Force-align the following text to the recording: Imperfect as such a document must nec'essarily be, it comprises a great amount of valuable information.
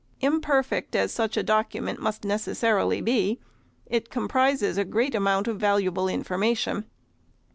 Imperfect 0.19 0.95
as 0.95 1.11
such 1.11 1.37
a 1.37 1.43
document 1.43 1.99
must 1.99 2.23
nec'essarily 2.23 3.05
be, 3.05 3.39
it 3.85 4.09
comprises 4.09 4.75
a 4.75 4.83
great 4.83 5.13
amount 5.13 5.47
of 5.47 5.59
valuable 5.59 6.07
information. 6.07 6.85